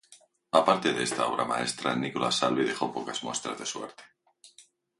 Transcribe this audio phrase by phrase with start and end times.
[0.59, 4.03] Aparte de esta obra maestra, Nicola Salvi dejó pocas muestras de su arte.